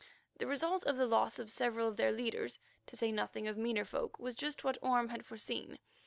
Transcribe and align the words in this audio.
The 0.39 0.47
result 0.47 0.83
of 0.87 0.97
the 0.97 1.05
loss 1.05 1.37
of 1.37 1.51
several 1.51 1.87
of 1.87 1.95
their 1.95 2.11
leaders, 2.11 2.57
to 2.87 2.95
say 2.95 3.11
nothing 3.11 3.47
of 3.47 3.55
meaner 3.55 3.85
folk, 3.85 4.17
was 4.17 4.33
just 4.33 4.63
what 4.63 4.79
Orme 4.81 5.09
had 5.09 5.23
foreseen. 5.23 5.77